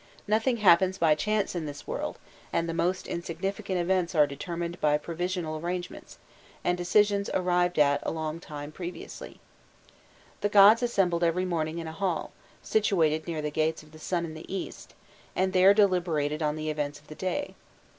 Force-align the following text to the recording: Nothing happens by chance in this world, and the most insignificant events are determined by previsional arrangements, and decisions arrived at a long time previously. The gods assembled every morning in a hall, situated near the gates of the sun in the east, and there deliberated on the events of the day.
Nothing 0.27 0.57
happens 0.57 0.97
by 0.97 1.13
chance 1.13 1.53
in 1.53 1.67
this 1.67 1.85
world, 1.85 2.17
and 2.51 2.67
the 2.67 2.73
most 2.73 3.05
insignificant 3.05 3.77
events 3.79 4.15
are 4.15 4.25
determined 4.25 4.81
by 4.81 4.97
previsional 4.97 5.61
arrangements, 5.61 6.17
and 6.63 6.75
decisions 6.75 7.29
arrived 7.35 7.77
at 7.77 7.99
a 8.01 8.09
long 8.09 8.39
time 8.39 8.71
previously. 8.71 9.39
The 10.39 10.49
gods 10.49 10.81
assembled 10.81 11.23
every 11.23 11.45
morning 11.45 11.77
in 11.77 11.85
a 11.85 11.91
hall, 11.91 12.31
situated 12.63 13.27
near 13.27 13.43
the 13.43 13.51
gates 13.51 13.83
of 13.83 13.91
the 13.91 13.99
sun 13.99 14.25
in 14.25 14.33
the 14.33 14.51
east, 14.51 14.95
and 15.35 15.53
there 15.53 15.71
deliberated 15.71 16.41
on 16.41 16.55
the 16.55 16.71
events 16.71 16.99
of 16.99 17.05
the 17.05 17.13
day. 17.13 17.53